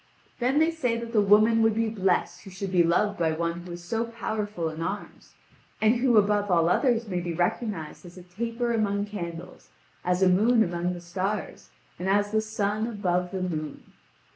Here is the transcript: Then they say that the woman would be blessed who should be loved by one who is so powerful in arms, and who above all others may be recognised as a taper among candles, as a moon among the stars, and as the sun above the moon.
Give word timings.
Then 0.39 0.57
they 0.57 0.71
say 0.71 0.97
that 0.97 1.13
the 1.13 1.21
woman 1.21 1.61
would 1.61 1.75
be 1.75 1.87
blessed 1.87 2.41
who 2.41 2.49
should 2.49 2.71
be 2.71 2.81
loved 2.81 3.19
by 3.19 3.33
one 3.33 3.61
who 3.61 3.73
is 3.73 3.83
so 3.83 4.05
powerful 4.05 4.67
in 4.69 4.81
arms, 4.81 5.35
and 5.79 5.97
who 5.97 6.17
above 6.17 6.49
all 6.49 6.69
others 6.69 7.07
may 7.07 7.19
be 7.19 7.35
recognised 7.35 8.03
as 8.03 8.17
a 8.17 8.23
taper 8.23 8.73
among 8.73 9.05
candles, 9.05 9.69
as 10.03 10.23
a 10.23 10.27
moon 10.27 10.63
among 10.63 10.93
the 10.93 11.01
stars, 11.01 11.69
and 11.99 12.09
as 12.09 12.31
the 12.31 12.41
sun 12.41 12.87
above 12.87 13.29
the 13.29 13.43
moon. 13.43 13.83